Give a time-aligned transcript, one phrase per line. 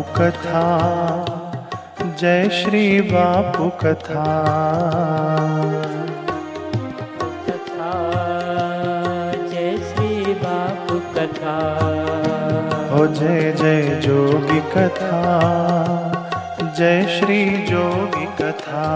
[0.00, 0.66] बापू कथा
[2.18, 4.24] जय श्री बापू कथा।
[7.48, 7.92] कथा
[9.50, 11.56] जय श्री बापू कथा।
[12.92, 15.20] हो जय जय जोगी कथा
[16.78, 18.86] जय श्री जोगी कथा।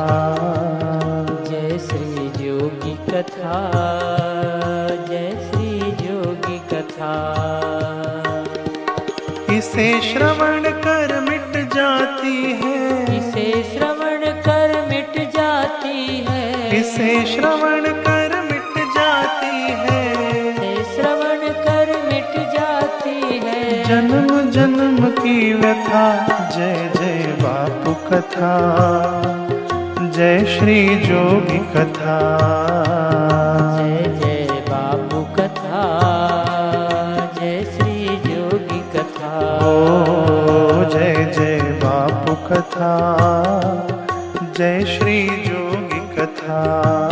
[1.50, 3.56] जय श्री जोगी कथा
[5.08, 7.12] जय श्री जोगी कथा।
[9.64, 18.42] इसे श्रवण कर मिट जाती है। इसे श्रवण कर मिट जाती है। इसे श्रवण कर
[18.42, 20.02] मिट जाती है।
[20.50, 28.54] इसे श्रवण कर मिट जाती है। जन्म जन्म की व्यथा जय जय बापू कथा
[30.16, 32.20] जय श्री जोगी कथा।
[44.58, 47.03] जय श्री जोगी कथा।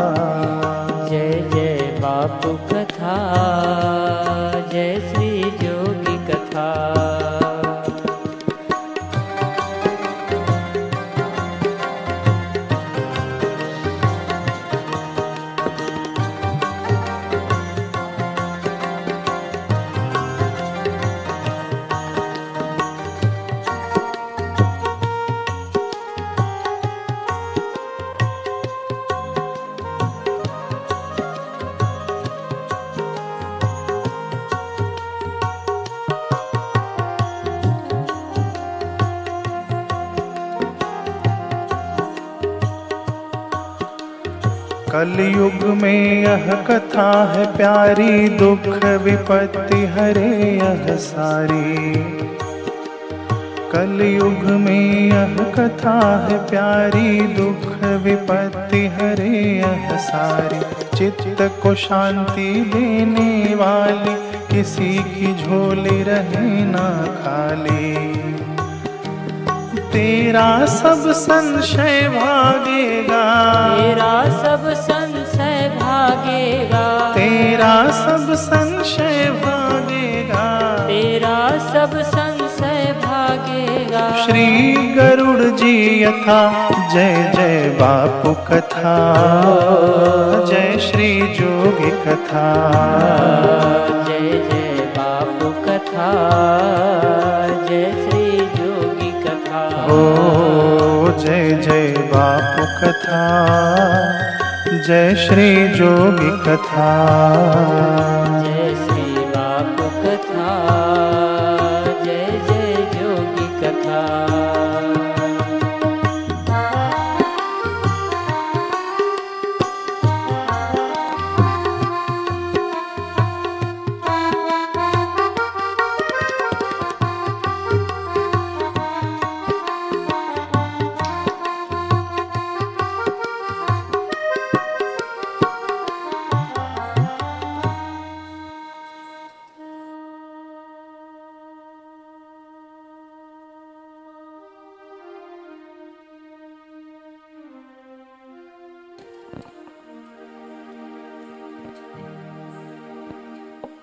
[45.02, 51.94] कलयुग में यह कथा है प्यारी, दुख विपत्ति हरे यह सारी।
[53.72, 60.60] कलयुग में यह कथा है प्यारी, दुख विपत्ति हरे यह सारी।
[60.98, 64.14] चित्त को शांति देने वाली,
[64.56, 68.11] किसी की झोली रहे ना खाली।
[69.92, 73.24] तेरा सब संशय भागेगा।
[73.76, 86.02] तेरा सब संशय भागेगा। तेरा सब संशय भागेगा। तेरा सब संशय भागेगा। श्री गरुड़ जी
[86.02, 88.96] यथा जय जय बापू कथा
[90.48, 92.48] जय श्री जोगी कथा।
[94.08, 96.61] जय जय बापू कथा।
[102.12, 103.22] बापू कथा
[104.86, 106.90] जय श्री जोगी कथा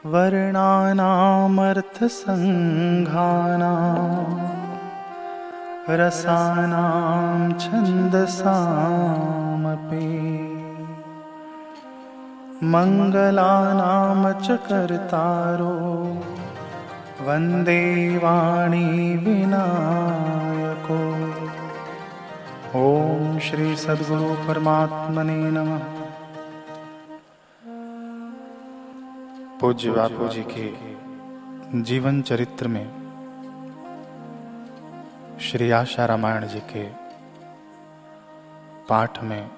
[0.05, 1.07] वर्णानामर्थसङ्घानां
[5.99, 8.47] रसानां छन्दसामपि।
[12.75, 15.75] मङ्गलानां च कर्तारो
[17.27, 17.83] वन्दे
[18.23, 18.87] वाणी
[19.27, 21.01] विनायको।
[22.87, 25.98] ॐ श्री सद्गुरु परमात्मने नमः
[29.61, 32.85] पूज्य बापू जी के जीवन चरित्र में
[35.41, 36.83] श्री आशा रामायण जी के
[38.89, 39.51] पाठ में,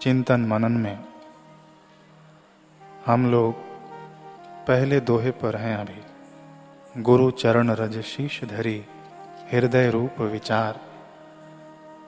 [0.00, 0.98] चिंतन मनन में
[3.06, 3.54] हम लोग
[4.66, 8.84] पहले दोहे पर हैं अभी। गुरु चरण रज शीश धरी,
[9.52, 10.80] हृदय रूप विचार।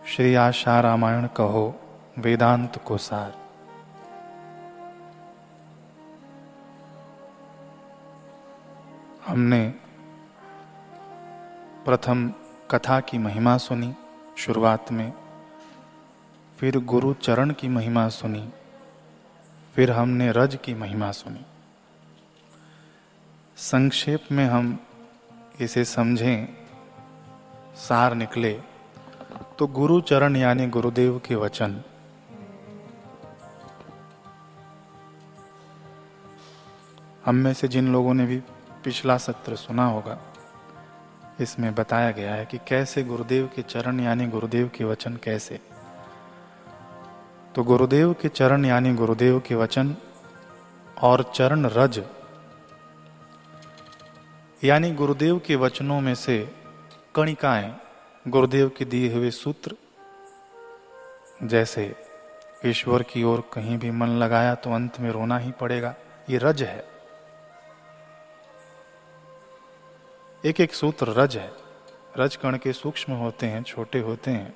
[0.06, 1.80] श्री आशा रामायण कहो,
[2.18, 3.43] वेदांत को सार।
[9.34, 9.62] हमने
[11.84, 12.28] प्रथम
[12.70, 13.92] कथा की महिमा सुनी,
[14.38, 15.12] शुरुआत में
[16.58, 18.44] फिर गुरु चरण की महिमा सुनी,
[19.74, 21.44] फिर हमने रज की महिमा सुनी।
[23.56, 24.78] संक्षेप में हम
[25.60, 26.48] इसे समझें,
[27.78, 28.54] सार निकले
[29.58, 31.80] तो गुरु चरण यानी गुरुदेव के वचन।
[37.24, 38.42] हम में से जिन लोगों ने भी
[38.84, 40.18] पिछला सत्र सुना होगा।
[41.40, 45.60] इसमें बताया गया है कि कैसे गुरुदेव के चरण यानी गुरुदेव के वचन कैसे।
[47.54, 49.94] तो गुरुदेव के चरण यानी गुरुदेव के वचन
[51.02, 52.02] और चरण रज,
[54.64, 56.38] यानी गुरुदेव के वचनों में से
[57.14, 57.74] कणिकाएँ
[58.26, 59.76] गुरुदेव के दिए हुए सूत्र,
[61.42, 61.94] जैसे
[62.66, 65.94] ईश्वर की ओर कहीं भी मन लगाया तो अंत में रोना ही पड़ेगा।
[66.30, 66.93] ये रज है।
[70.44, 71.52] एक एक सूत्र रज है।
[72.16, 74.54] रज कण के सूक्ष्म होते हैं, छोटे होते हैं।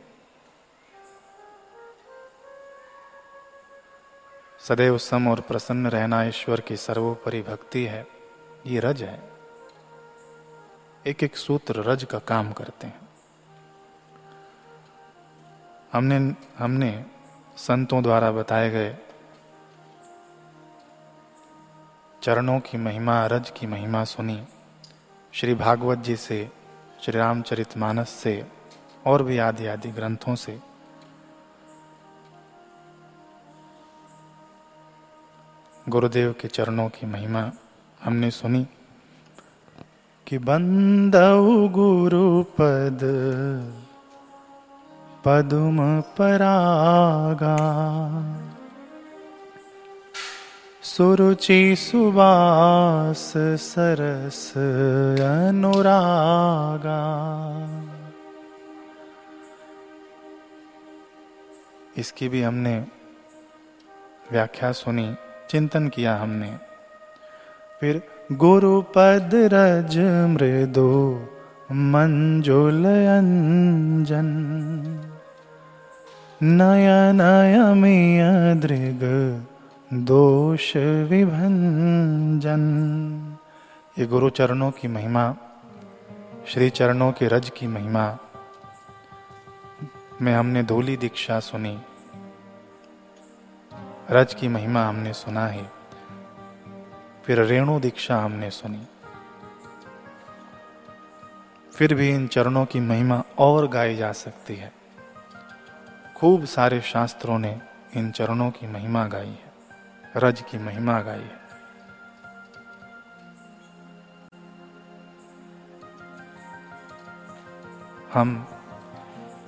[4.60, 8.06] सदैव सम और प्रसन्न रहना ईश्वर की सर्वोपरि भक्ति है।
[8.66, 9.22] ये रज है।
[11.06, 13.08] एक एक सूत्र रज का काम करते हैं।
[15.92, 17.04] हमने हमने
[17.56, 18.96] संतों द्वारा बताए गए
[22.22, 24.46] चरणों की महिमा, रज की महिमा सुनी।
[25.38, 26.50] श्री भागवत जी से,
[27.02, 28.46] श्री रामचरित मानस से,
[29.06, 30.60] और भी आदि आदि ग्रंथों से।
[35.88, 37.50] गुरुदेव के चरणों की महिमा
[38.04, 38.66] हमने सुनी
[40.26, 43.00] कि बंदऊ गुरु पद
[45.24, 47.56] पदुम परागा।
[50.88, 54.52] सुरुचि सुवास सरस
[55.20, 57.00] अनुरागा।
[61.96, 62.86] इसकी भी हमने
[64.32, 65.14] व्याख्या सुनी,
[65.50, 66.56] चिंतन किया हमने।
[67.80, 68.02] फिर
[68.32, 69.98] गुरुपद रज
[70.30, 71.20] मृदु
[71.72, 72.84] मंजुल
[73.18, 74.28] अंजन।
[76.42, 78.24] नय नय मिय
[78.54, 79.04] दृग
[79.92, 82.58] दोष विभंजन।
[83.98, 85.34] ये गुरु चरणों की महिमा,
[86.46, 88.18] श्री चरणों के रज की महिमा।
[90.22, 91.82] में हमने धोली दीक्षा सुनी।
[94.10, 95.70] रज की महिमा हमने सुना है।
[97.24, 98.86] फिर रेणु दीक्षा हमने सुनी।
[101.74, 104.72] फिर भी इन चरणों की महिमा और गाई जा सकती है।
[106.16, 107.60] खूब सारे शास्त्रों ने
[107.96, 109.47] इन चरणों की महिमा गाई है।
[110.18, 111.48] रज की महिमा गाई है।
[118.12, 118.46] हम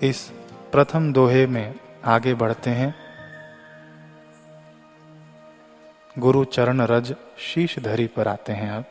[0.02, 0.32] इस
[0.72, 2.94] प्रथम दोहे में आगे बढ़ते हैं।
[6.18, 8.84] गुरु चरण रज शीश धरी पर आते हैं अब।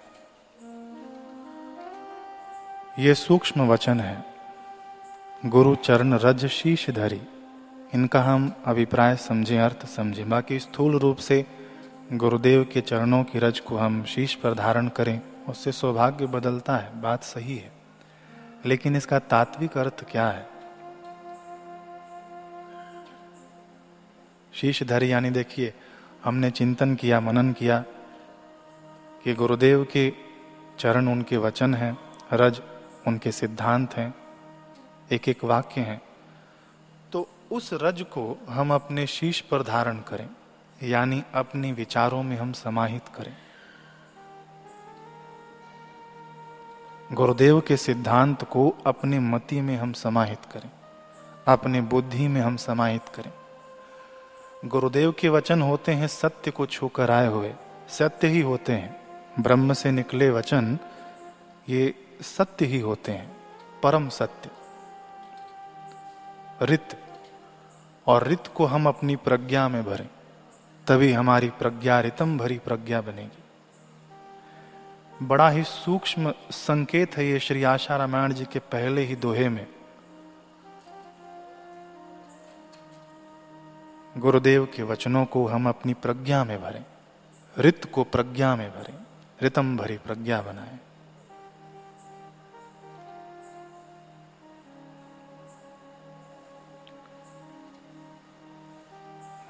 [2.99, 4.25] ये सूक्ष्म वचन है।
[5.45, 7.21] गुरु चरण रज शीश धरी।
[7.93, 11.58] इनका हम अभिप्राय समझें, अर्थ समझें। बाकी स्थूल रूप से
[12.13, 17.01] गुरुदेव के चरणों की रज को हम शीश पर धारण करें, उससे सौभाग्य बदलता है,
[17.01, 17.71] बात सही है।
[18.65, 20.49] लेकिन इसका तात्विक अर्थ क्या है?
[24.53, 25.73] शीश धरी यानी देखिए,
[26.23, 27.83] हमने चिंतन किया, मनन किया
[29.23, 30.13] कि गुरुदेव के
[30.79, 31.97] चरण उनके वचन हैं,
[32.33, 32.61] रज
[33.07, 34.15] उनके सिद्धांत हैं
[35.11, 36.01] एक एक वाक्य हैं।
[37.11, 40.29] तो उस रज को हम अपने शीश पर धारण करें।
[40.83, 43.37] यानी अपने विचारों में हम समाहित करें।
[47.13, 50.69] गुरुदेव के सिद्धांत को अपने मति में हम समाहित करें,
[51.47, 53.31] अपने बुद्धि में हम समाहित करें।
[54.65, 57.53] गुरुदेव के वचन होते हैं, सत्य को छूकर आए हुए,
[57.89, 58.99] सत्य ही होते हैं।
[59.39, 60.77] ब्रह्म से निकले वचन,
[61.69, 63.37] ये सत्य ही होते हैं,
[63.83, 64.49] परम सत्य।
[66.61, 66.87] रित
[68.07, 70.09] और रित को हम अपनी प्रज्ञा में भरें।
[70.89, 73.43] तभी हमारी प्रज्ञा रितम भरी प्रज्ञा बनेगी।
[75.27, 79.67] बड़ा ही सूक्ष्म संकेत है ये श्री आशा रामायण जी के पहले ही दोहे में।
[84.17, 86.85] गुरुदेव के वचनों को हम अपनी प्रज्ञा में भरें,
[87.57, 88.97] रित को प्रज्ञा में भरें,
[89.41, 90.79] रितम भरी प्रज्ञा बनाएँ।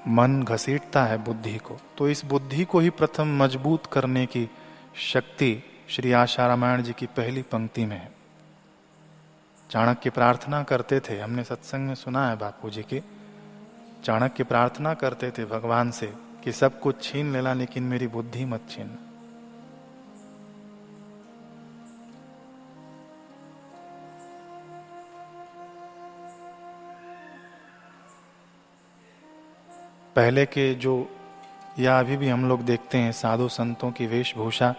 [0.08, 4.50] मन घसीटता है बुद्धि को। तो इस बुद्धि को ही प्रथम मज़बूत करने की
[4.96, 8.12] शक्ति श्री आशा रामायण जी की पहली पंक्ति में है।
[9.70, 13.04] चाणक्य प्रार्थना करते थे। हमने सत्संग में सुना है बापू जी की।
[14.04, 16.12] चाणक्य प्रार्थना करते थे भगवान से
[16.44, 18.98] कि सब कुछ छीन लेना लेकिन मेरी बुद्धि मत छीन।
[30.20, 31.10] पहले के जो,
[31.78, 34.74] या अभी भी हम लोग देखते हैं साधु संतों की वेशभूषा,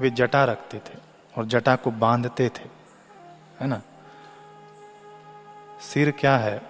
[0.00, 0.98] वे जटा रखते थे
[1.38, 2.62] और जटा को बांधते थे,
[3.60, 3.82] है ना?
[5.80, 6.62] सिर क्या है?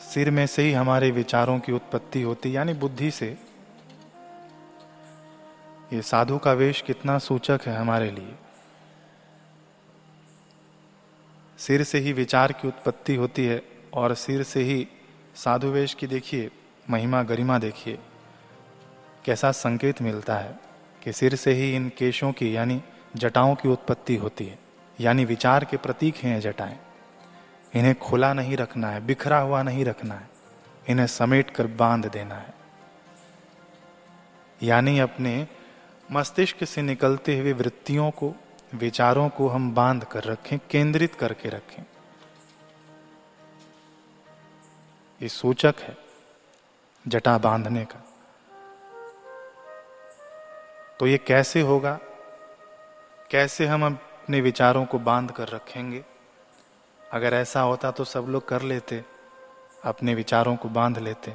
[0.00, 3.38] सिर में से ही हमारे विचारों की उत्पत्ति होती, यानी बुद्धि से।
[5.92, 8.34] ये साधु का वेश कितना सूचक है हमारे लिए।
[11.58, 13.62] सिर से ही विचार की उत्पत्ति होती है
[13.94, 14.88] और सिर से ही
[15.34, 16.50] साधु वेश की देखिए
[16.90, 17.98] महिमा गरिमा देखिए।
[19.24, 20.58] कैसा संकेत मिलता है
[21.02, 22.82] कि सिर से ही इन केशों की, यानी
[23.16, 24.58] जटाओं की उत्पत्ति होती है,
[25.00, 26.78] यानी विचार के प्रतीक हैं जटाएँ।
[27.74, 30.28] इन्हें खुला नहीं रखना है, बिखरा हुआ नहीं रखना है,
[30.88, 32.54] इन्हें समेट कर बाँध देना है।
[34.62, 35.48] यानी अपने
[36.12, 38.34] मस्तिष्क से निकलते हुए वृत्तियों को,
[38.74, 41.82] विचारों को हम बाँध कर रखें, केंद्रित करके रखें।
[45.22, 46.03] ये सूचक है।
[47.08, 47.98] जटा बांधने का।
[51.00, 51.98] तो ये कैसे होगा?
[53.30, 56.04] कैसे हम अपने विचारों को बाँध कर रखेंगे?
[57.12, 59.04] अगर ऐसा होता तो सब लोग कर लेते,
[59.84, 61.30] अपने विचारों को बाँध लेते।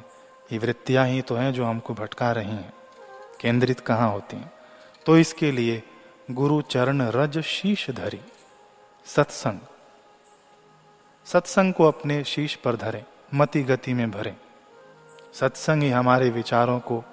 [0.52, 2.72] ये वृत्तियाँ ही तो हैं जो हमको भटका रही हैं,
[3.40, 4.52] केंद्रित कहाँ होती हैं?
[5.06, 5.82] तो इसके लिए
[6.30, 8.20] गुरु चरण रज शीश धरी,
[9.06, 9.60] सत्संग।
[11.26, 14.36] सत्संग को अपने शीश पर धरे, मति गति में भरे।
[15.34, 17.04] सत्संग ही हमारे विचारों को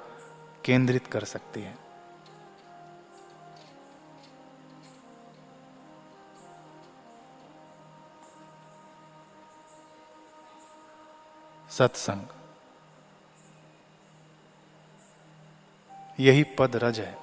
[0.66, 1.76] केंद्रित कर सकती है।
[11.70, 12.22] सत्संग।
[16.20, 17.18] यही पद रज है।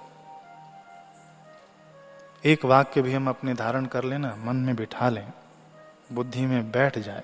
[2.45, 5.33] एक वाक्य भी हम अपने धारण कर लेना मन में बिठा लें,
[6.13, 7.23] बुद्धि में बैठ जाए।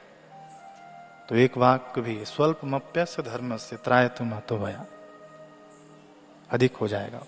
[1.30, 4.84] तो एक वाक्य भी स्वल्प मप्यस्य धर्म से त्राय तुम तो भया
[6.50, 7.22] अधिक हो जाएगा।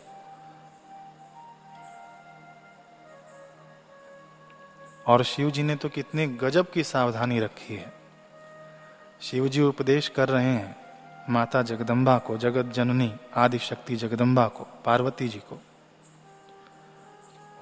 [5.06, 7.92] और शिव जी ने तो कितने गजब की सावधानी रखी है।
[9.20, 10.76] शिव जी उपदेश कर रहे हैं,
[11.30, 15.58] माता जगदम्बा को, जगत जननी आदि शक्ति जगदम्बा को, पार्वती जी को।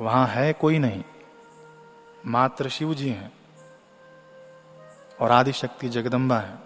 [0.00, 1.04] वहाँ है कोई नहीं,
[2.26, 3.39] मात्र शिव जी हैं।
[5.20, 6.58] और आदि शक्ति जगदम्बा है।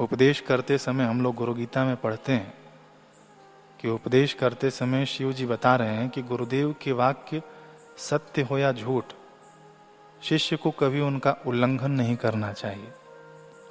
[0.00, 2.52] उपदेश करते समय हम लोग गुरु गीता में पढ़ते हैं
[3.80, 7.42] कि उपदेश करते समय शिव जी बता रहे हैं कि गुरुदेव के वाक्य
[7.98, 9.04] सत्य हो या झूठ,
[10.22, 12.92] शिष्य को कभी उनका उल्लंघन नहीं करना चाहिए।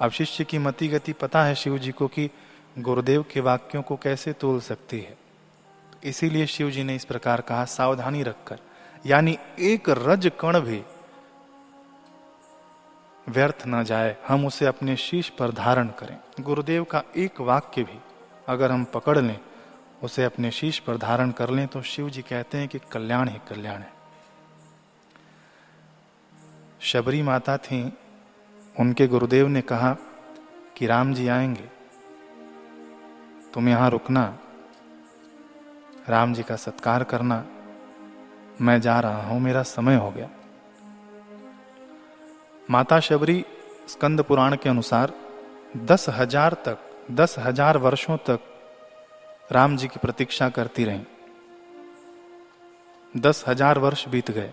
[0.00, 2.28] अब शिष्य की मति गति पता है शिव जी को कि
[2.78, 5.16] गुरुदेव के वाक्यों को कैसे तोल सकती है।
[6.04, 8.58] इसीलिए शिव जी ने इस प्रकार कहा, सावधानी रखकर,
[9.06, 10.82] यानी एक रज कण भी
[13.26, 17.98] व्यर्थ न जाए, हम उसे अपने शीश पर धारण करें। गुरुदेव का एक वाक्य भी,
[18.48, 19.38] अगर हम पकड़ लें,
[20.02, 23.38] उसे अपने शीश पर धारण कर लें तो शिव जी कहते हैं कि कल्याण ही
[23.48, 23.92] कल्याण है।
[26.80, 27.82] शबरी माता थी,
[28.80, 29.96] उनके गुरुदेव ने कहा
[30.76, 31.68] कि राम जी आएँगे,
[33.54, 34.38] तुम यहाँ रुकना,
[36.08, 37.44] राम जी का सत्कार करना,
[38.60, 40.28] मैं जा रहा हूँ, मेरा समय हो गया।
[42.68, 43.44] माता शबरी
[43.88, 45.12] स्कंद पुराण के अनुसार
[45.76, 46.78] दस हज़ार तक,
[47.10, 48.40] दस हज़ार वर्षों तक
[49.52, 51.04] राम जी की प्रतीक्षा करती रही।
[53.14, 54.52] दस हज़ार वर्ष बीत गए।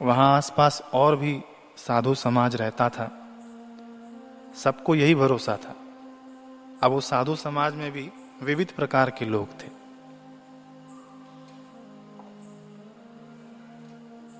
[0.00, 1.40] वहाँ आसपास और भी
[1.78, 3.10] साधु समाज रहता था।
[4.54, 5.74] सबको यही भरोसा था।
[6.82, 8.10] अब वो साधु समाज में भी
[8.42, 9.79] विविध प्रकार के लोग थे।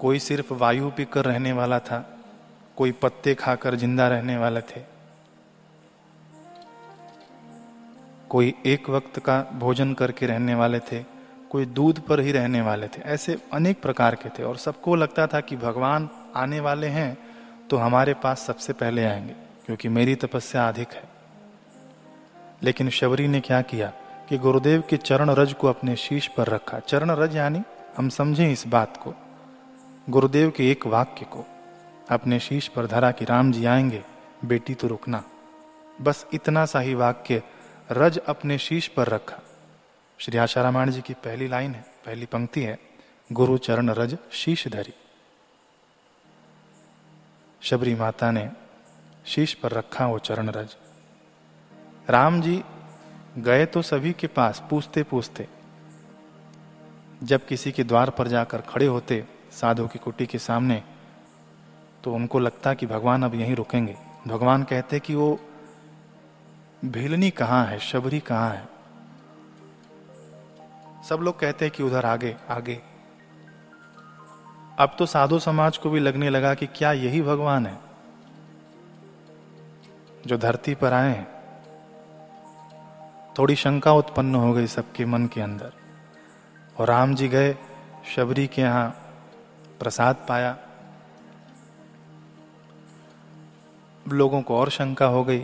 [0.01, 1.99] कोई सिर्फ़ वायु पीकर रहने वाला था,
[2.77, 4.81] कोई पत्ते खाकर ज़िंदा रहने वाले थे।
[8.31, 11.03] कोई एक वक्त का भोजन करके रहने वाले थे,
[11.51, 15.27] कोई दूध पर ही रहने वाले थे। ऐसे अनेक प्रकार के थे और सबको लगता
[15.27, 17.17] था कि भगवान आने वाले हैं
[17.71, 19.35] तो हमारे पास सबसे पहले आएँगे,
[19.67, 21.09] क्योंकि मेरी तपस्या अधिक है।
[22.63, 23.93] लेकिन शबरी ने क्या किया
[24.29, 27.63] कि गुरुदेव के चरण रज को अपने शीश पर रखा। चरण रज यानी
[27.97, 29.15] हम समझें इस बात को
[30.09, 31.45] गुरुदेव के एक वाक्य को,
[32.11, 34.05] अपने शीश पर धरा कि राम जी आएँगे,
[34.45, 35.25] बेटी तो रुकना।
[36.01, 37.43] बस इतना सा ही वाक्य
[37.91, 39.39] रज अपने शीश पर रखा।
[40.19, 42.79] श्री आशा रामायण जी की पहली लाइन है, पहली पंक्ति है,
[43.33, 44.95] गुरु चरण रज शीश धरी।
[47.61, 48.51] शबरी माता ने
[49.27, 50.77] शीश पर रखा वो चरण रज।
[52.11, 52.63] राम जी
[53.39, 55.49] गए तो सभी के पास पूछते पूछते
[57.23, 59.25] जब किसी के द्वार पर जाकर खड़े होते
[59.61, 60.83] साधु की कुटी के सामने
[62.05, 63.97] तो उनको लगता कि भगवान अब यहीं रुकेंगे।
[64.29, 65.39] भगवान कहते कि वो
[66.85, 68.69] भेलनी कहाँ है, शबरी कहाँ है?
[71.09, 72.81] सब लोग कहते कि उधर आगे आगे।
[74.79, 77.79] अब तो साधु समाज को भी लगने लगा कि क्या यही भगवान है,
[80.27, 81.27] जो धरती पर आए हैं।
[83.39, 85.73] थोड़ी शंका उत्पन्न हो गई सबके मन के अंदर।
[86.79, 87.55] और राम जी गए
[88.17, 89.10] शबरी के यहाँ
[89.81, 90.59] प्रसाद पाया।
[94.09, 95.39] लोगों को और शंका हो गई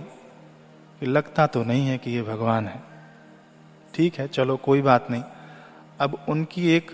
[1.01, 2.83] कि लगता तो नहीं है कि ये भगवान है।
[3.95, 5.23] ठीक है, चलो, कोई बात नहीं।
[6.01, 6.91] अब उनकी एक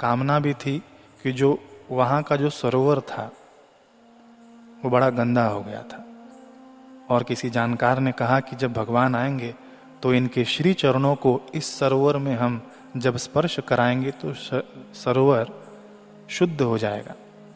[0.00, 0.82] कामना भी थी
[1.22, 1.58] कि जो
[1.90, 3.32] वहाँ का जो सरोवर था,
[4.84, 6.04] वो बड़ा गंदा हो गया था।
[7.10, 9.54] और किसी जानकार ने कहा कि जब भगवान आएँगे
[10.02, 14.34] तो इनके श्री चरणों को इस सरोवर में हम जब स्पर्श कराएँगे तो
[14.94, 15.61] सरोवर
[16.32, 17.14] शुद्ध हो जाएगा।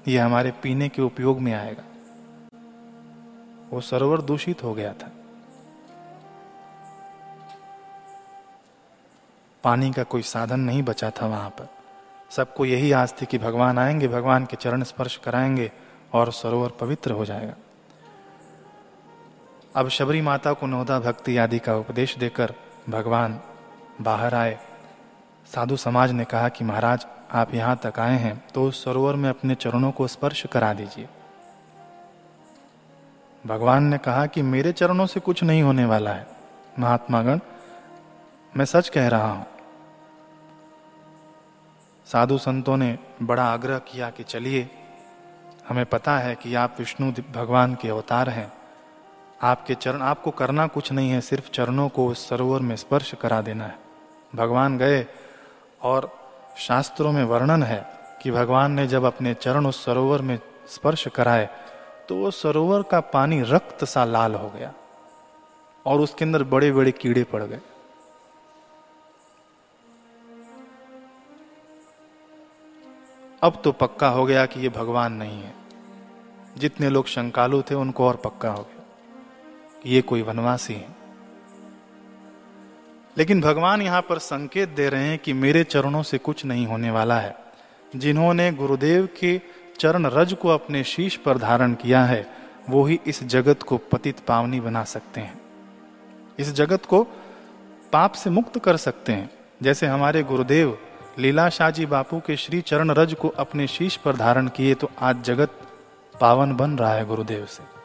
[0.08, 1.82] यह हमारे पीने के उपयोग में आएगा।
[3.70, 5.10] वो सरोवर दूषित हो गया था।
[9.64, 11.68] पानी का कोई साधन नहीं बचा था वहाँ पर।
[12.30, 15.72] सबको यही आस थी कि भगवान आएँगे, भगवान के चरण स्पर्श कराएँगे
[16.12, 17.54] और सरोवर पवित्र हो जाएगा।
[19.76, 22.54] अब शबरी माता को नौदा भक्ति आदि का उपदेश देकर
[22.88, 23.40] भगवान
[24.00, 24.58] बाहर आए।
[25.54, 29.28] साधु समाज ने कहा कि महाराज आप यहाँ तक आए हैं तो उस सरोवर में
[29.30, 31.08] अपने चरणों को स्पर्श करा दीजिए।
[33.44, 36.26] भगवान ने कहा कि मेरे चरणों से कुछ नहीं होने वाला है।
[36.78, 37.40] महात्मागण,
[38.56, 39.46] मैं सच कह रहा हूँ।
[42.06, 44.70] साधु संतों ने बड़ा आग्रह किया कि चलिए।
[45.68, 48.52] हमें पता है कि आप विष्णु भगवान के अवतार हैं।
[49.42, 53.40] आपके चरण, आपको करना कुछ नहीं है, सिर्फ़ चरणों को उस सरोवर में स्पर्श करा
[53.40, 53.78] देना है।
[54.34, 55.06] भगवान गए
[55.82, 56.25] और
[56.56, 57.84] शास्त्रों में वर्णन है
[58.22, 60.38] कि भगवान ने जब अपने चरण उस सरोवर में
[60.68, 61.48] स्पर्श कराए
[62.08, 64.72] तो वो सरोवर का पानी रक्त सा लाल हो गया
[65.86, 67.60] और उसके अंदर बड़े बड़े कीड़े पड़ गए।
[73.42, 75.54] अब तो पक्का हो गया कि ये भगवान नहीं है।
[76.58, 78.84] जितने लोग शंकालु थे, उनको और पक्का हो गया
[79.82, 81.05] कि ये कोई वनवासी है।
[83.16, 86.90] लेकिन भगवान यहाँ पर संकेत दे रहे हैं कि मेरे चरणों से कुछ नहीं होने
[86.90, 87.34] वाला है।
[87.96, 89.40] जिन्होंने गुरुदेव के
[89.80, 92.26] चरण रज को अपने शीश पर धारण किया है,
[92.70, 95.40] वो ही इस जगत को पतित पावनी बना सकते हैं।
[96.38, 97.02] इस जगत को
[97.92, 99.30] पाप से मुक्त कर सकते हैं।
[99.62, 100.78] जैसे हमारे गुरुदेव
[101.18, 105.22] लीला शाहजी बापू के श्री चरण रज को अपने शीश पर धारण किए तो आज
[105.22, 105.60] जगत
[106.20, 107.75] पावन बन रहा है गुरुदेव से।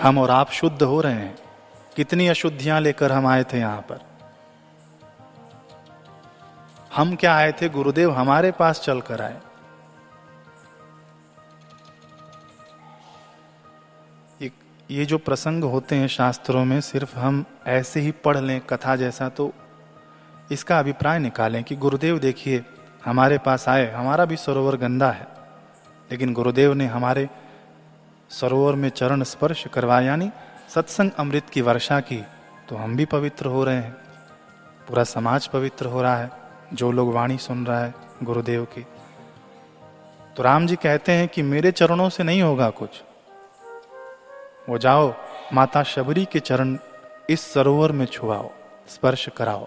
[0.00, 1.36] हम और आप शुद्ध हो रहे हैं।
[1.96, 4.00] कितनी अशुद्धियाँ लेकर हम आए थे यहाँ पर?
[6.96, 7.68] हम क्या आए थे?
[7.68, 9.40] गुरुदेव हमारे पास चलकर आए।
[14.90, 19.28] ये जो प्रसंग होते हैं शास्त्रों में, सिर्फ़ हम ऐसे ही पढ़ लें कथा जैसा
[19.28, 19.52] तो
[20.52, 22.64] इसका अभिप्राय निकालें कि गुरुदेव देखिए,
[23.04, 25.26] हमारे पास आए, हमारा भी सरोवर गंदा है,
[26.10, 27.28] लेकिन गुरुदेव ने हमारे
[28.30, 30.30] सरोवर में चरण स्पर्श करवाया यानी
[30.68, 32.24] सत्संग अमृत की वर्षा की
[32.68, 33.96] तो हम भी पवित्र हो रहे हैं।
[34.88, 36.30] पूरा समाज पवित्र हो रहा है,
[36.74, 38.86] जो लोग वाणी सुन रहा है गुरुदेव की।
[40.36, 43.02] तो राम जी कहते हैं कि मेरे चरणों से नहीं होगा कुछ।
[44.68, 45.12] वो जाओ,
[45.52, 46.76] माता शबरी के चरण
[47.30, 48.50] इस सरोवर में छुआओ,
[48.88, 49.66] स्पर्श कराओ।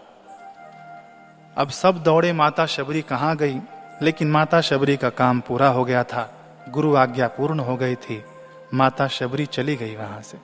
[1.57, 3.59] अब सब दौड़े, माता शबरी कहाँ गई?
[4.01, 6.31] लेकिन माता शबरी का काम पूरा हो गया था,
[6.69, 8.23] गुरु आज्ञा पूर्ण हो गई थी।
[8.73, 10.37] माता शबरी चली गई वहाँ से।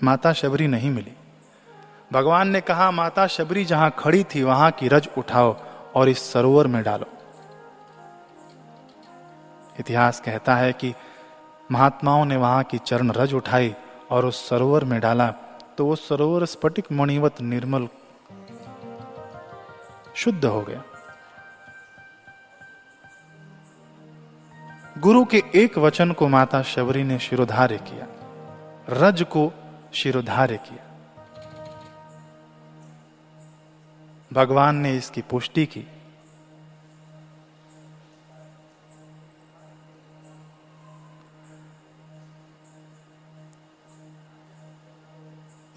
[0.00, 1.12] माता शबरी नहीं मिली।
[2.12, 5.56] भगवान ने कहा, माता शबरी जहाँ खड़ी थी, वहाँ की रज उठाओ
[5.96, 7.06] और इस सरोवर में डालो।
[9.80, 10.94] इतिहास कहता है कि
[11.70, 13.74] महात्माओं ने वहाँ की चरण रज उठाई
[14.10, 15.30] और उस सरोवर में डाला
[15.78, 17.88] तो वो सरोवर स्फटिक मणिवत निर्मल
[20.14, 20.82] शुद्ध हो गया।
[24.98, 28.06] गुरु के एक वचन को माता शबरी ने शिरोधार्य किया।
[28.88, 29.52] रज को
[29.94, 30.84] शिरोधार्य किया।
[34.32, 35.86] भगवान ने इसकी पुष्टि की।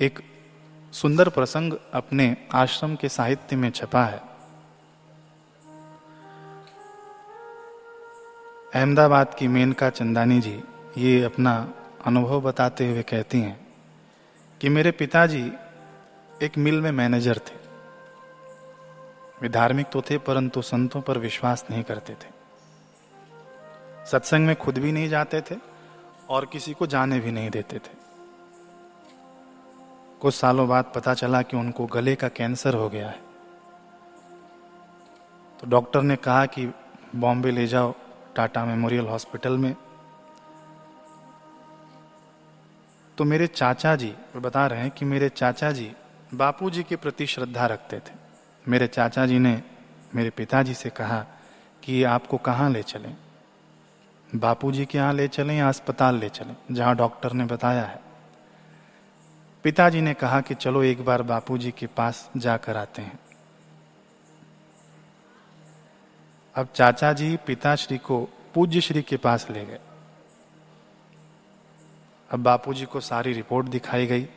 [0.01, 0.19] एक
[0.93, 4.30] सुंदर प्रसंग अपने आश्रम के साहित्य में छपा है।
[8.75, 10.63] अहमदाबाद की मेनका चंदानी जी
[10.97, 11.73] ये अपना
[12.05, 13.67] अनुभव बताते हुए कहती हैं
[14.61, 15.51] कि मेरे पिताजी
[16.43, 17.55] एक मिल में मैनेजर थे।
[19.41, 22.27] वे धार्मिक तो थे, परंतु संतों पर विश्वास नहीं करते थे।
[24.05, 25.55] सत्संग में खुद भी नहीं जाते थे
[26.29, 27.95] और किसी को जाने भी नहीं देते थे।
[30.21, 33.19] कुछ सालों बाद पता चला कि उनको गले का कैंसर हो गया है।
[35.59, 36.73] तो डॉक्टर ने कहा कि,
[37.15, 37.93] बॉम्बे ले जाओ
[38.35, 39.75] टाटा मेमोरियल हॉस्पिटल में।
[43.17, 45.93] तो मेरे चाचा जी बता रहे हैं कि मेरे चाचा जी
[46.33, 48.13] बापूजी के प्रति श्रद्धा रखते थे।
[48.67, 49.63] मेरे चाचा जी ने
[50.15, 51.25] मेरे पिताजी से कहा
[51.83, 53.17] कि आपको कहाँ ले चलें?
[54.35, 56.55] बापूजी के यहाँ ले चलें या अस्पताल ले चलें?
[56.71, 57.99] जहाँ डॉक्टर ने बताया है।
[59.63, 63.19] पिताजी ने कहा कि चलो एक बार बापूजी के पास जाकर आते हैं।
[66.55, 69.79] अब चाचा जी पिताश्री को पूज्य श्री के पास ले गए।
[72.31, 74.27] अब बापूजी को सारी रिपोर्ट दिखाई गई।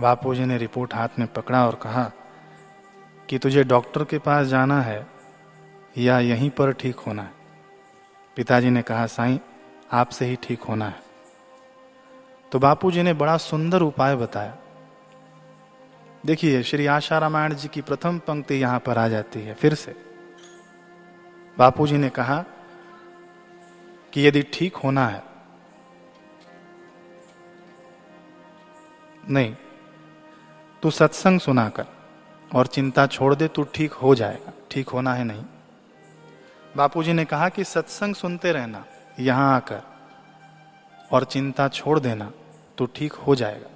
[0.00, 2.10] बापूजी ने रिपोर्ट हाथ में पकड़ा और कहा,
[3.30, 5.06] कि तुझे डॉक्टर के पास जाना है
[5.98, 7.32] या यहीं पर ठीक होना है?
[8.36, 9.38] पिताजी ने कहा, साईं,
[9.92, 11.02] आपसे ही ठीक होना है।
[12.52, 14.56] तो बापूजी ने बड़ा सुंदर उपाय बताया।
[16.24, 19.94] देखिए, श्री आशा रामायण जी की प्रथम पंक्ति यहाँ पर आ जाती है, फिर से।
[21.56, 22.38] बापूजी ने कहा
[24.12, 25.22] कि यदि ठीक होना है,
[29.24, 29.54] नहीं,
[30.82, 31.86] तू सत्संग सुनाकर
[32.50, 35.44] और चिंता छोड़ दे, तू ठीक हो जाएगा। ठीक होना है नहीं।
[36.76, 38.84] बापूजी ने कहा कि सत्संग सुनते रहना,
[39.20, 39.82] यहाँ आकर
[41.10, 42.30] और चिंता छोड़ देना
[42.78, 43.68] तो ठीक हो जाएगा।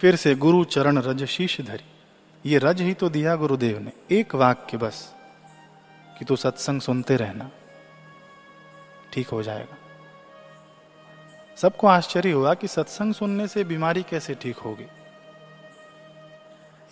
[0.00, 4.34] फिर से गुरु चरण रज शीश धरी। ये रज ही तो दिया गुरुदेव ने। एक
[4.34, 5.12] वाक्य बस,
[6.18, 7.50] कि तू सत्संग सुनते रहना।
[9.12, 9.76] ठीक हो जाएगा।
[11.56, 14.86] सबको आश्चर्य हुआ कि सत्संग सुनने से बीमारी कैसे ठीक होगी।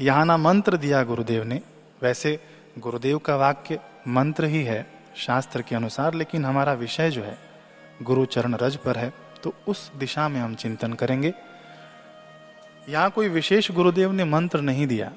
[0.00, 1.60] यहाँ ना मंत्र दिया गुरुदेव ने।
[2.02, 2.38] वैसे
[2.78, 7.38] गुरुदेव का वाक्य मंत्र ही है शास्त्र के अनुसार, लेकिन हमारा विषय जो है,
[8.02, 11.32] गुरु चरण रज पर है तो उस दिशा में हम चिंतन करेंगे।
[12.88, 15.10] यहाँ कोई विशेष गुरुदेव ने मंत्र नहीं दिया,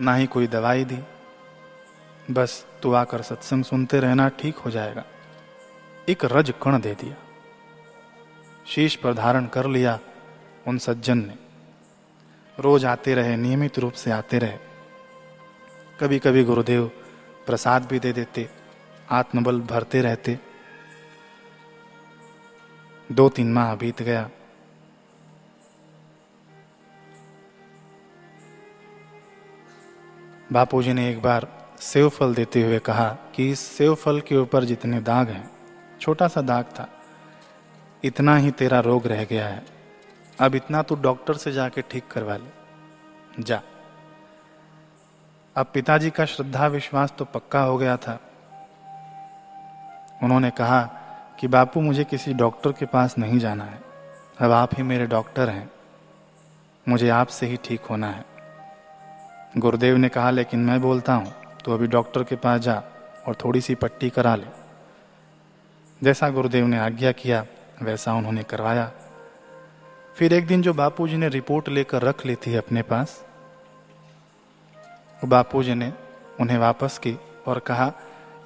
[0.00, 0.98] ना ही कोई दवाई दी।
[2.30, 5.04] बस तू आकर सत्संग सुनते रहना, ठीक हो जाएगा।
[6.08, 7.16] एक रज कण दे दिया।
[8.66, 9.98] शीश पर धारण कर लिया
[10.66, 11.34] उन सज्जन ने।
[12.58, 14.58] रोज आते रहे, नियमित रूप से आते रहे।
[16.00, 16.90] कभी कभी गुरुदेव
[17.46, 18.48] प्रसाद भी दे देते,
[19.10, 20.38] आत्मबल भरते रहते।
[23.10, 24.28] दो तीन माह बीत गया।
[30.52, 34.64] बापूजी ने एक बार सेव फल देते हुए कहा कि इस सेव फल के ऊपर
[34.64, 35.50] जितने दाग हैं,
[36.00, 36.88] छोटा सा दाग था।
[38.04, 39.66] इतना ही तेरा रोग रह गया है।
[40.40, 42.50] अब इतना तू डॉक्टर से जाके ठीक करवा ले।
[43.42, 43.62] जा।
[45.56, 48.20] अब पिताजी का श्रद्धा विश्वास तो पक्का हो गया था।
[50.22, 50.82] उन्होंने कहा
[51.40, 53.80] कि बापू मुझे किसी डॉक्टर के पास नहीं जाना है।
[54.40, 55.70] अब आप ही मेरे डॉक्टर हैं।
[56.88, 58.31] मुझे आपसे ही ठीक होना है।
[59.54, 61.32] गुरुदेव ने कहा, लेकिन मैं बोलता हूँ
[61.64, 62.82] तो अभी डॉक्टर के पास जा
[63.26, 64.46] और थोड़ी सी पट्टी करा ले।
[66.02, 67.44] जैसा गुरुदेव ने आज्ञा किया,
[67.82, 68.90] वैसा उन्होंने करवाया।
[70.16, 73.20] फिर एक दिन जो बापूजी ने रिपोर्ट लेकर रख ली थी अपने पास
[75.22, 75.92] बापूजी ने
[76.40, 77.92] उन्हें वापस की और कहा,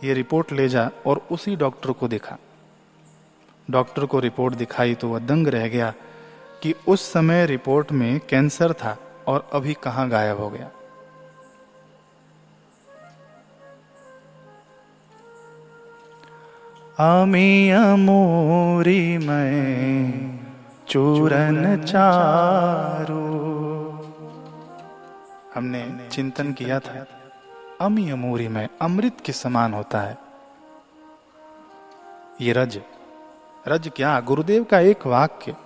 [0.05, 2.37] ये रिपोर्ट ले जा और उसी डॉक्टर को दिखा।
[3.69, 5.93] डॉक्टर को रिपोर्ट दिखाई तो वह दंग रह गया
[6.63, 8.97] कि उस समय रिपोर्ट में कैंसर था
[9.29, 10.71] और अभी कहाँ गायब हो गया।
[17.01, 20.41] अमी अमोरी मैं
[20.89, 23.19] चूरन चारू।
[25.55, 27.07] हमने चिंतन किया था,
[27.81, 30.19] अमी अमूरी में अमृत के समान होता है।
[32.41, 32.81] ये रज
[33.69, 35.57] रज क्या गुरुदेव का एक वाक्य।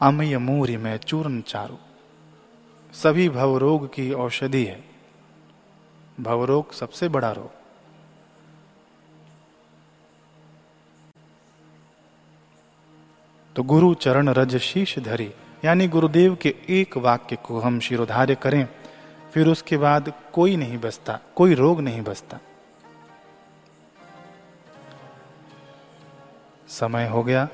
[0.00, 1.78] अमय मूरी में चूर्ण चारू।
[2.92, 4.84] सभी भवरोग की औषधि है।
[6.20, 7.63] भवरोग सबसे बड़ा रोग।
[13.56, 15.30] तो गुरु चरण रज शीश धरी।
[15.64, 18.66] यानी गुरुदेव के एक वाक्य को हम शिरोधार्य करें,
[19.34, 22.38] फिर उसके बाद कोई नहीं बसता, कोई रोग नहीं बसता।
[26.68, 27.48] समय हो गया।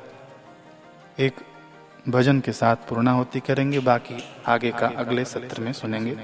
[1.18, 1.40] एक
[2.08, 6.16] भजन के साथ पूर्णाहुति करेंगे, बाकी आगे का अगले सत्र में सुनेंगे।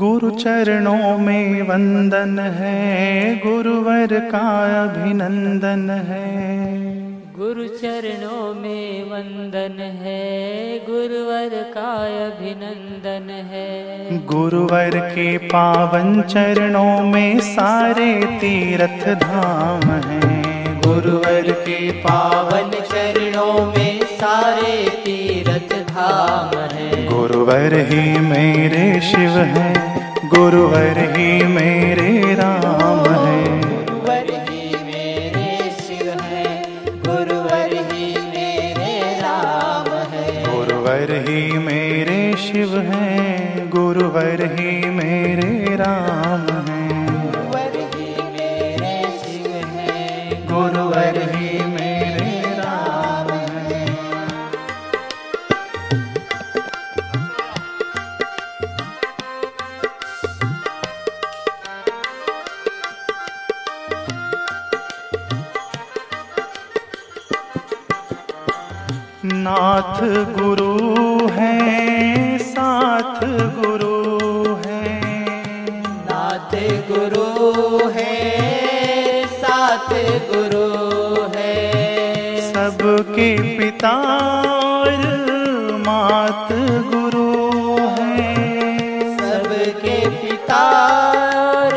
[0.00, 6.42] गुरु चरणों में वंदन है। गुरुवर का अभिनंदन है।
[7.38, 11.92] गुरु चरणों में वंदन है। गुरुवर का
[12.26, 20.40] अभिनंदन है। गुरुवर के पावन चरणों में सारे तीर्थ धाम हैं।
[20.86, 29.89] गुरुवर के पावन चरणों में सारे तीर्थ धाम है। गुरुवर ही मेरे शिव हैं।
[30.34, 40.54] गुरुवर ही मेरे राम हैं। गुरुवर ही मेरे शिव है। गुरुवर ही मेरे राम है।
[40.54, 46.29] गुरुवर ही मेरे शिव हैं। गुरुवर ही मेरे राम
[86.30, 86.48] मात
[86.94, 88.34] गुरु है।
[89.16, 90.88] सबके पिता
[91.40, 91.74] और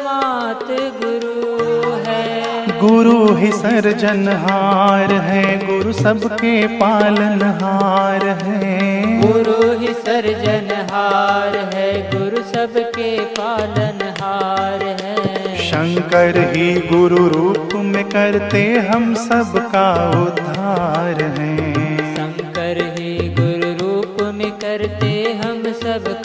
[0.00, 0.66] मात
[1.04, 12.42] गुरु है। गुरु ही सर्जनहार है। गुरु सबके पालनहार है। गुरु ही सर्जनहार है। गुरु
[12.42, 15.16] सबके पालनहार है।
[15.56, 21.87] शंकर ही गुरु रूप में करते हम सबका उद्धार है।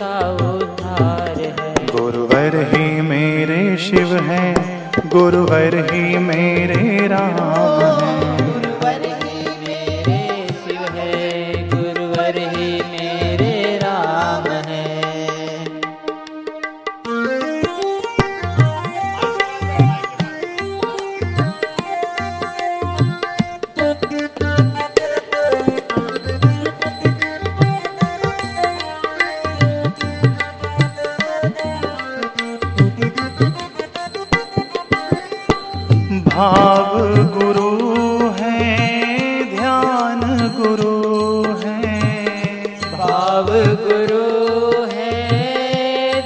[0.03, 4.43] सबका उद्धार है। गुरुवर ही मेरे शिव है
[5.07, 8.12] गुरुवर ही मेरे राम हैं।
[36.43, 38.65] भाव गुरु है
[39.56, 40.21] ध्यान
[40.58, 42.03] गुरु है।
[42.91, 43.45] भाव
[43.84, 45.12] गुरु है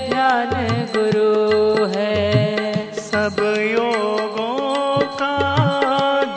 [0.10, 0.50] ध्यान
[0.96, 3.36] गुरु है। सब
[3.72, 5.38] योगों का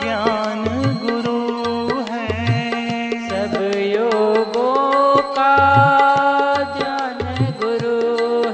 [0.03, 0.63] ज्ञान
[1.03, 2.29] गुरु है।
[3.29, 5.55] सब योगों का
[6.77, 7.97] ज्ञान गुरु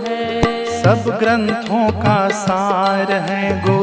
[0.06, 0.42] है।
[0.84, 3.77] सब ग्रंथों का सार है गुरु।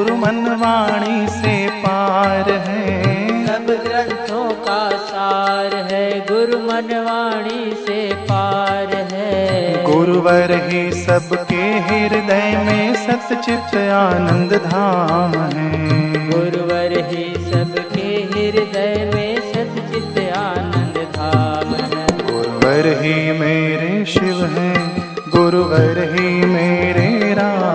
[10.25, 20.17] गुरुवर ही सबके हृदय में सतचित आनंद धाम है। गुरुवर ही सबके हृदय में सतचित
[20.37, 24.77] आनंद धाम है। गुरुवर ही मेरे शिव हैं
[25.29, 27.74] गुरुवर ही मेरे राम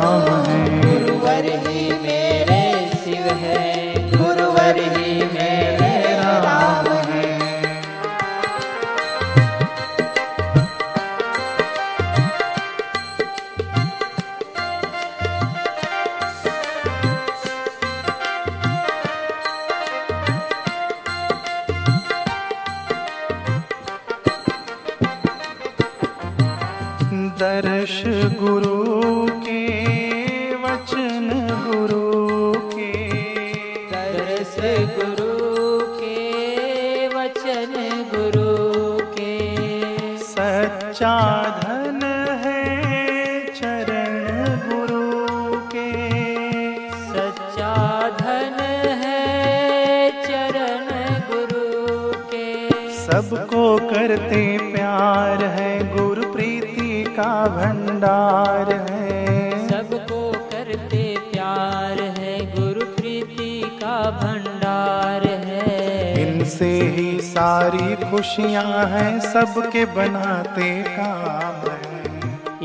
[64.12, 71.80] भंडार है। इनसे ही सारी खुशियाँ हैं सबके बनाते काम है।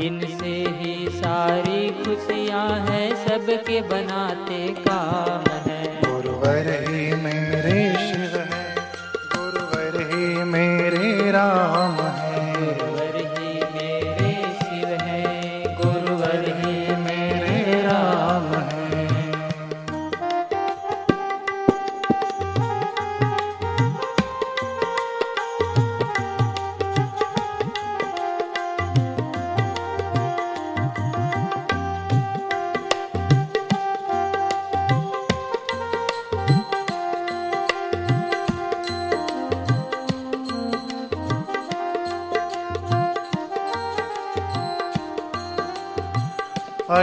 [0.05, 8.75] इनसे ही सारी खुशियाँ हैं सबके बनाते काम है। गुरुवर ही मेरे शिव है
[9.35, 12.34] गुरुवर ही मेरे राम है।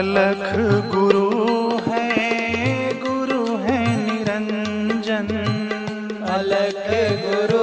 [0.02, 0.46] अलख
[0.94, 1.26] गुरु
[1.86, 2.06] है
[3.00, 5.28] गुरु है निरंजन।
[6.30, 6.88] अलख
[7.26, 7.61] गुरु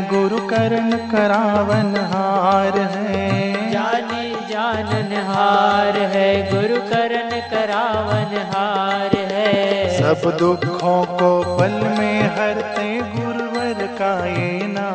[0.00, 10.30] गुरु करण करावन हार है। जानी जानन हार है गुरु करण करावन हार है। सब
[10.38, 14.87] दुखों को पल में हरते गुरुवर का ये नाम।